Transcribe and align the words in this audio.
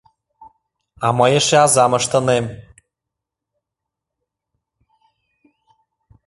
А 1.05 1.07
мый 1.17 1.31
эше 1.39 1.57
азам 1.65 1.91
ыштынем. 1.99 2.45